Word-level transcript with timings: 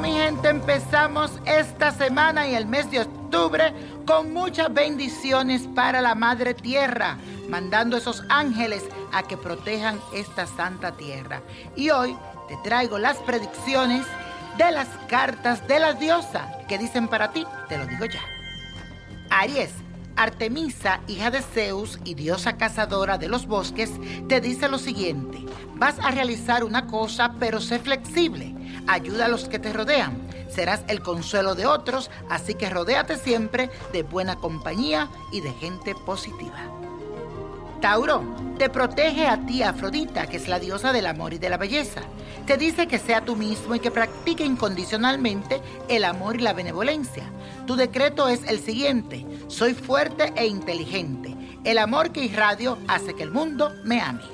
mi 0.00 0.12
gente, 0.12 0.48
empezamos 0.48 1.30
esta 1.44 1.92
semana 1.92 2.48
y 2.48 2.54
el 2.54 2.66
mes 2.66 2.90
de 2.90 3.00
octubre 3.00 3.72
con 4.06 4.32
muchas 4.32 4.72
bendiciones 4.72 5.68
para 5.74 6.00
la 6.00 6.14
Madre 6.14 6.54
Tierra, 6.54 7.18
mandando 7.48 7.96
esos 7.96 8.24
ángeles 8.28 8.84
a 9.12 9.22
que 9.22 9.36
protejan 9.36 10.00
esta 10.14 10.46
santa 10.46 10.92
tierra. 10.96 11.42
Y 11.76 11.90
hoy 11.90 12.16
te 12.48 12.56
traigo 12.64 12.98
las 12.98 13.18
predicciones 13.18 14.06
de 14.56 14.72
las 14.72 14.88
cartas 15.08 15.66
de 15.68 15.78
la 15.78 15.92
diosa 15.92 16.58
que 16.68 16.78
dicen 16.78 17.06
para 17.06 17.32
ti, 17.32 17.46
te 17.68 17.76
lo 17.76 17.86
digo 17.86 18.06
ya. 18.06 18.22
Aries, 19.30 19.72
Artemisa, 20.16 21.00
hija 21.06 21.30
de 21.30 21.42
Zeus 21.42 21.98
y 22.04 22.14
diosa 22.14 22.56
cazadora 22.56 23.18
de 23.18 23.28
los 23.28 23.46
bosques, 23.46 23.92
te 24.28 24.40
dice 24.40 24.68
lo 24.68 24.78
siguiente, 24.78 25.38
vas 25.74 25.98
a 25.98 26.10
realizar 26.10 26.64
una 26.64 26.86
cosa 26.86 27.34
pero 27.38 27.60
sé 27.60 27.78
flexible, 27.78 28.54
ayuda 28.86 29.26
a 29.26 29.28
los 29.28 29.48
que 29.48 29.58
te 29.58 29.72
rodean, 29.72 30.26
serás 30.48 30.84
el 30.88 31.02
consuelo 31.02 31.54
de 31.54 31.66
otros, 31.66 32.10
así 32.30 32.54
que 32.54 32.70
rodéate 32.70 33.18
siempre 33.18 33.70
de 33.92 34.02
buena 34.02 34.36
compañía 34.36 35.08
y 35.32 35.42
de 35.42 35.52
gente 35.52 35.94
positiva. 35.94 36.70
Tauro, 37.86 38.24
te 38.58 38.68
protege 38.68 39.28
a 39.28 39.46
ti 39.46 39.62
Afrodita, 39.62 40.26
que 40.26 40.38
es 40.38 40.48
la 40.48 40.58
diosa 40.58 40.92
del 40.92 41.06
amor 41.06 41.34
y 41.34 41.38
de 41.38 41.48
la 41.48 41.56
belleza. 41.56 42.00
Te 42.44 42.56
dice 42.56 42.88
que 42.88 42.98
sea 42.98 43.20
tú 43.24 43.36
mismo 43.36 43.76
y 43.76 43.78
que 43.78 43.92
practique 43.92 44.44
incondicionalmente 44.44 45.62
el 45.88 46.02
amor 46.02 46.34
y 46.34 46.40
la 46.40 46.52
benevolencia. 46.52 47.30
Tu 47.64 47.76
decreto 47.76 48.26
es 48.26 48.42
el 48.48 48.58
siguiente, 48.58 49.24
soy 49.46 49.72
fuerte 49.74 50.32
e 50.34 50.48
inteligente. 50.48 51.36
El 51.62 51.78
amor 51.78 52.10
que 52.10 52.24
irradio 52.24 52.76
hace 52.88 53.14
que 53.14 53.22
el 53.22 53.30
mundo 53.30 53.72
me 53.84 54.00
ame. 54.00 54.24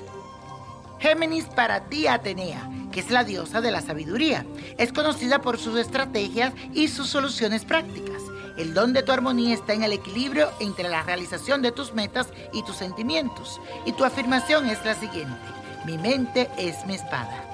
Géminis 0.98 1.44
para 1.44 1.90
ti 1.90 2.06
Atenea, 2.06 2.70
que 2.90 3.00
es 3.00 3.10
la 3.10 3.22
diosa 3.22 3.60
de 3.60 3.70
la 3.70 3.82
sabiduría. 3.82 4.46
Es 4.78 4.94
conocida 4.94 5.42
por 5.42 5.58
sus 5.58 5.78
estrategias 5.78 6.54
y 6.72 6.88
sus 6.88 7.08
soluciones 7.08 7.66
prácticas. 7.66 8.22
El 8.56 8.74
don 8.74 8.92
de 8.92 9.02
tu 9.02 9.12
armonía 9.12 9.54
está 9.54 9.72
en 9.72 9.82
el 9.82 9.92
equilibrio 9.92 10.50
entre 10.60 10.88
la 10.88 11.02
realización 11.02 11.62
de 11.62 11.72
tus 11.72 11.94
metas 11.94 12.28
y 12.52 12.62
tus 12.62 12.76
sentimientos. 12.76 13.60
Y 13.86 13.92
tu 13.92 14.04
afirmación 14.04 14.68
es 14.68 14.84
la 14.84 14.94
siguiente. 14.94 15.40
Mi 15.86 15.98
mente 15.98 16.50
es 16.58 16.84
mi 16.86 16.94
espada. 16.94 17.48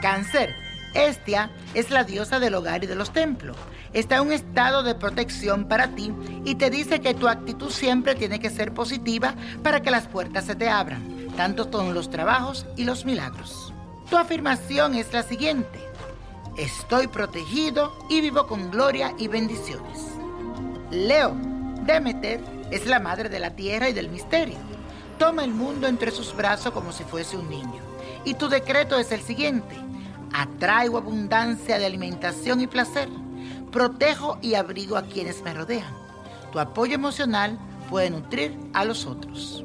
Cáncer. 0.00 0.54
Estia 0.94 1.50
es 1.74 1.90
la 1.90 2.04
diosa 2.04 2.38
del 2.38 2.54
hogar 2.54 2.82
y 2.82 2.86
de 2.86 2.94
los 2.94 3.12
templos. 3.12 3.56
Está 3.92 4.16
en 4.16 4.22
un 4.22 4.32
estado 4.32 4.82
de 4.82 4.94
protección 4.94 5.68
para 5.68 5.88
ti 5.88 6.12
y 6.44 6.54
te 6.54 6.70
dice 6.70 7.00
que 7.00 7.14
tu 7.14 7.28
actitud 7.28 7.70
siempre 7.70 8.14
tiene 8.14 8.40
que 8.40 8.50
ser 8.50 8.72
positiva 8.72 9.34
para 9.62 9.82
que 9.82 9.90
las 9.90 10.06
puertas 10.06 10.46
se 10.46 10.54
te 10.54 10.68
abran, 10.68 11.28
tanto 11.36 11.70
con 11.70 11.92
los 11.92 12.08
trabajos 12.08 12.66
y 12.76 12.84
los 12.84 13.04
milagros. 13.04 13.74
Tu 14.08 14.16
afirmación 14.16 14.94
es 14.94 15.12
la 15.12 15.22
siguiente. 15.22 15.85
Estoy 16.56 17.06
protegido 17.06 17.94
y 18.08 18.22
vivo 18.22 18.46
con 18.46 18.70
gloria 18.70 19.12
y 19.18 19.28
bendiciones. 19.28 20.06
Leo, 20.90 21.36
Demeter 21.82 22.40
es 22.70 22.86
la 22.86 22.98
madre 22.98 23.28
de 23.28 23.38
la 23.38 23.50
tierra 23.50 23.90
y 23.90 23.92
del 23.92 24.08
misterio. 24.08 24.56
Toma 25.18 25.44
el 25.44 25.50
mundo 25.50 25.86
entre 25.86 26.10
sus 26.10 26.34
brazos 26.34 26.72
como 26.72 26.92
si 26.92 27.04
fuese 27.04 27.36
un 27.36 27.50
niño. 27.50 27.82
Y 28.24 28.34
tu 28.34 28.48
decreto 28.48 28.98
es 28.98 29.12
el 29.12 29.20
siguiente. 29.20 29.76
Atraigo 30.32 30.96
abundancia 30.96 31.78
de 31.78 31.84
alimentación 31.84 32.62
y 32.62 32.66
placer. 32.66 33.10
Protejo 33.70 34.38
y 34.40 34.54
abrigo 34.54 34.96
a 34.96 35.02
quienes 35.02 35.42
me 35.42 35.52
rodean. 35.52 35.94
Tu 36.52 36.58
apoyo 36.58 36.94
emocional 36.94 37.58
puede 37.90 38.08
nutrir 38.08 38.58
a 38.72 38.86
los 38.86 39.04
otros. 39.04 39.62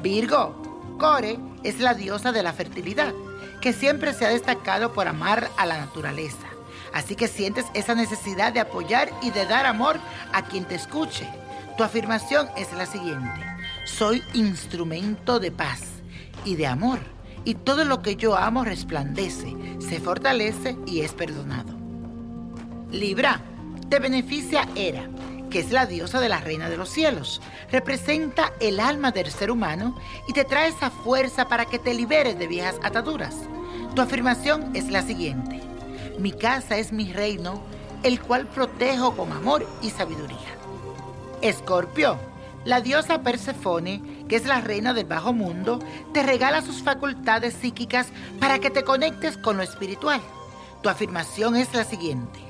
Virgo, 0.00 0.54
Core 0.96 1.40
es 1.64 1.80
la 1.80 1.94
diosa 1.94 2.30
de 2.30 2.44
la 2.44 2.52
fertilidad 2.52 3.12
que 3.60 3.72
siempre 3.72 4.12
se 4.14 4.26
ha 4.26 4.30
destacado 4.30 4.92
por 4.92 5.08
amar 5.08 5.50
a 5.56 5.66
la 5.66 5.78
naturaleza. 5.78 6.46
Así 6.92 7.14
que 7.14 7.28
sientes 7.28 7.66
esa 7.74 7.94
necesidad 7.94 8.52
de 8.52 8.60
apoyar 8.60 9.10
y 9.22 9.30
de 9.30 9.46
dar 9.46 9.66
amor 9.66 9.98
a 10.32 10.42
quien 10.42 10.64
te 10.64 10.74
escuche. 10.74 11.28
Tu 11.76 11.84
afirmación 11.84 12.48
es 12.56 12.72
la 12.72 12.86
siguiente. 12.86 13.30
Soy 13.84 14.22
instrumento 14.34 15.38
de 15.38 15.52
paz 15.52 15.82
y 16.44 16.56
de 16.56 16.66
amor. 16.66 16.98
Y 17.44 17.54
todo 17.54 17.84
lo 17.84 18.02
que 18.02 18.16
yo 18.16 18.36
amo 18.36 18.64
resplandece, 18.64 19.56
se 19.78 20.00
fortalece 20.00 20.76
y 20.86 21.00
es 21.00 21.12
perdonado. 21.12 21.74
Libra, 22.90 23.40
te 23.88 23.98
beneficia 23.98 24.68
Hera, 24.74 25.08
que 25.50 25.58
es 25.58 25.72
la 25.72 25.86
diosa 25.86 26.20
de 26.20 26.28
la 26.28 26.40
reina 26.40 26.70
de 26.70 26.76
los 26.76 26.88
cielos. 26.88 27.42
Representa 27.70 28.52
el 28.60 28.80
alma 28.80 29.10
del 29.10 29.30
ser 29.30 29.50
humano 29.50 29.96
y 30.26 30.32
te 30.32 30.44
trae 30.44 30.68
esa 30.68 30.90
fuerza 30.90 31.48
para 31.48 31.66
que 31.66 31.78
te 31.78 31.92
liberes 31.92 32.38
de 32.38 32.46
viejas 32.46 32.76
ataduras. 32.82 33.36
Tu 33.94 34.00
afirmación 34.00 34.74
es 34.74 34.90
la 34.90 35.02
siguiente. 35.02 35.60
Mi 36.18 36.32
casa 36.32 36.78
es 36.78 36.92
mi 36.92 37.12
reino, 37.12 37.62
el 38.02 38.20
cual 38.20 38.46
protejo 38.46 39.16
con 39.16 39.32
amor 39.32 39.66
y 39.82 39.90
sabiduría. 39.90 40.38
Escorpio, 41.42 42.18
la 42.64 42.80
diosa 42.80 43.22
Persefone, 43.22 44.26
que 44.28 44.36
es 44.36 44.46
la 44.46 44.60
reina 44.60 44.92
del 44.92 45.06
bajo 45.06 45.32
mundo, 45.32 45.80
te 46.12 46.22
regala 46.22 46.62
sus 46.62 46.82
facultades 46.82 47.54
psíquicas 47.54 48.08
para 48.38 48.58
que 48.58 48.70
te 48.70 48.84
conectes 48.84 49.36
con 49.36 49.56
lo 49.56 49.62
espiritual. 49.62 50.20
Tu 50.82 50.88
afirmación 50.88 51.56
es 51.56 51.74
la 51.74 51.84
siguiente. 51.84 52.49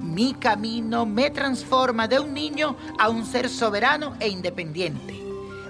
Mi 0.00 0.34
camino 0.34 1.06
me 1.06 1.30
transforma 1.30 2.08
de 2.08 2.20
un 2.20 2.34
niño 2.34 2.76
a 2.98 3.08
un 3.08 3.24
ser 3.24 3.48
soberano 3.48 4.16
e 4.20 4.28
independiente. 4.28 5.20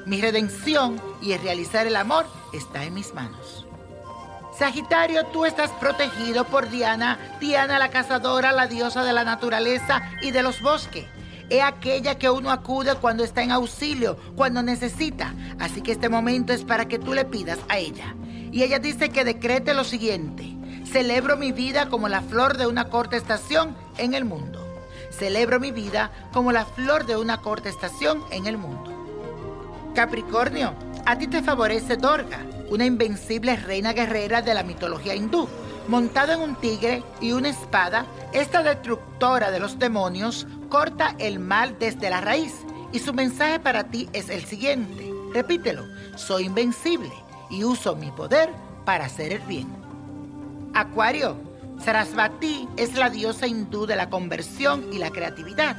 Mi 0.07 0.21
redención 0.21 1.01
y 1.23 1.33
el 1.33 1.41
realizar 1.41 1.87
el 1.87 1.97
amor 1.97 2.27
está 2.53 2.85
en 2.85 2.95
mis 2.95 3.15
manos. 3.15 3.67
Sagitario, 4.59 5.27
tú 5.27 5.47
estás 5.47 5.71
protegido 5.73 6.45
por 6.45 6.71
Diana, 6.71 7.19
Diana 7.41 7.79
la 7.79 7.91
cazadora, 7.91 8.53
la 8.53 8.69
diosa 8.69 9.03
de 9.03 9.13
la 9.13 9.25
naturaleza 9.25 10.03
y 10.23 10.31
de 10.31 10.43
los 10.43 10.61
bosques. 10.61 11.07
Es 11.51 11.63
aquella 11.63 12.19
que 12.19 12.31
uno 12.31 12.51
acude 12.51 12.95
cuando 12.95 13.25
está 13.25 13.43
en 13.43 13.51
auxilio, 13.51 14.17
cuando 14.37 14.63
necesita. 14.63 15.35
Así 15.59 15.83
que 15.83 15.93
este 15.93 16.09
momento 16.09 16.53
es 16.53 16.63
para 16.65 16.87
que 16.87 16.99
tú 16.99 17.15
le 17.15 17.25
pidas 17.25 17.59
a 17.69 17.79
ella. 17.79 18.15
Y 18.53 18.63
ella 18.63 18.79
dice 18.79 19.09
que 19.09 19.25
decrete 19.25 19.75
lo 19.75 19.85
siguiente. 19.85 20.54
Celebro 20.95 21.37
mi 21.37 21.51
vida 21.51 21.89
como 21.89 22.09
la 22.09 22.23
flor 22.23 22.57
de 22.57 22.69
una 22.69 22.85
corta 22.85 23.17
estación 23.17 23.77
en 23.99 24.15
el 24.15 24.25
mundo. 24.25 24.65
Celebro 25.11 25.59
mi 25.59 25.73
vida 25.73 26.13
como 26.33 26.53
la 26.53 26.65
flor 26.65 27.05
de 27.05 27.17
una 27.17 27.41
corta 27.41 27.69
estación 27.69 28.23
en 28.31 28.47
el 28.47 28.57
mundo. 28.57 28.93
Capricornio, 29.97 30.73
a 31.05 31.19
ti 31.19 31.27
te 31.27 31.43
favorece 31.43 31.97
Dorga, 31.97 32.47
una 32.71 32.87
invencible 32.87 33.57
reina 33.57 33.93
guerrera 33.93 34.41
de 34.41 34.55
la 34.55 34.63
mitología 34.63 35.17
hindú. 35.17 35.49
Montada 35.89 36.35
en 36.35 36.43
un 36.43 36.55
tigre 36.55 37.03
y 37.21 37.33
una 37.33 37.49
espada, 37.49 38.07
esta 38.33 38.63
destructora 38.63 39.51
de 39.51 39.59
los 39.59 39.81
demonios 39.81 40.47
corta 40.69 41.17
el 41.19 41.41
mal 41.41 41.77
desde 41.81 42.09
la 42.09 42.21
raíz. 42.21 42.55
Y 42.93 43.01
su 43.01 43.13
mensaje 43.13 43.59
para 43.59 43.83
ti 43.83 44.09
es 44.13 44.29
el 44.29 44.45
siguiente. 44.45 45.13
Repítelo, 45.33 45.87
soy 46.15 46.45
invencible 46.45 47.13
y 47.51 47.65
uso 47.65 47.97
mi 47.97 48.13
poder 48.13 48.49
para 48.85 49.07
hacer 49.07 49.33
el 49.33 49.41
bien. 49.41 49.84
Acuario, 50.75 51.37
Sarasvati 51.85 52.69
es 52.77 52.95
la 52.97 53.09
diosa 53.09 53.47
hindú 53.47 53.87
de 53.87 53.95
la 53.95 54.11
conversión 54.11 54.93
y 54.93 54.99
la 54.99 55.11
creatividad. 55.11 55.77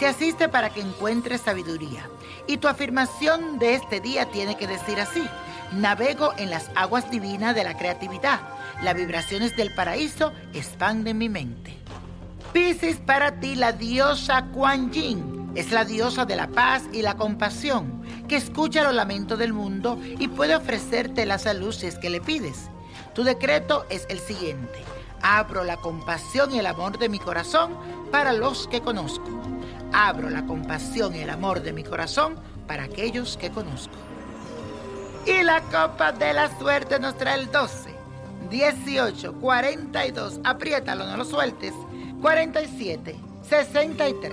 Te 0.00 0.06
asiste 0.06 0.48
para 0.48 0.70
que 0.70 0.80
encuentres 0.80 1.42
sabiduría. 1.42 2.08
Y 2.48 2.56
tu 2.56 2.66
afirmación 2.66 3.60
de 3.60 3.74
este 3.74 4.00
día 4.00 4.26
tiene 4.32 4.56
que 4.56 4.66
decir 4.66 4.98
así. 4.98 5.22
Navego 5.74 6.32
en 6.38 6.50
las 6.50 6.70
aguas 6.74 7.08
divinas 7.08 7.54
de 7.54 7.62
la 7.62 7.76
creatividad. 7.76 8.40
Las 8.82 8.96
vibraciones 8.96 9.56
del 9.56 9.72
paraíso 9.74 10.32
expanden 10.54 11.18
mi 11.18 11.28
mente. 11.28 11.76
Piscis 12.52 12.96
para 12.96 13.38
ti 13.38 13.54
la 13.54 13.70
diosa 13.70 14.46
Kuan 14.46 14.90
Yin. 14.90 15.52
Es 15.54 15.70
la 15.70 15.84
diosa 15.84 16.24
de 16.24 16.34
la 16.34 16.48
paz 16.48 16.82
y 16.92 17.02
la 17.02 17.14
compasión, 17.14 18.02
que 18.26 18.36
escucha 18.36 18.82
los 18.82 18.94
lamentos 18.94 19.38
del 19.38 19.52
mundo 19.52 20.00
y 20.02 20.26
puede 20.26 20.56
ofrecerte 20.56 21.26
la 21.26 21.38
salud 21.38 21.72
si 21.72 21.86
es 21.86 21.96
que 21.98 22.10
le 22.10 22.20
pides. 22.20 22.70
Tu 23.14 23.24
decreto 23.24 23.84
es 23.90 24.06
el 24.08 24.18
siguiente. 24.18 24.82
Abro 25.20 25.64
la 25.64 25.76
compasión 25.76 26.54
y 26.54 26.58
el 26.58 26.66
amor 26.66 26.98
de 26.98 27.08
mi 27.08 27.18
corazón 27.18 27.76
para 28.10 28.32
los 28.32 28.66
que 28.68 28.80
conozco. 28.80 29.28
Abro 29.92 30.30
la 30.30 30.46
compasión 30.46 31.14
y 31.14 31.20
el 31.20 31.30
amor 31.30 31.60
de 31.62 31.72
mi 31.72 31.84
corazón 31.84 32.36
para 32.66 32.84
aquellos 32.84 33.36
que 33.36 33.50
conozco. 33.50 33.94
Y 35.26 35.42
la 35.42 35.60
copa 35.62 36.12
de 36.12 36.32
la 36.32 36.58
suerte 36.58 36.98
nos 36.98 37.16
trae 37.16 37.38
el 37.38 37.52
12, 37.52 37.90
18, 38.50 39.34
42, 39.34 40.40
apriétalo, 40.42 41.06
no 41.06 41.16
lo 41.18 41.24
sueltes, 41.24 41.74
47, 42.20 43.14
63, 43.48 44.32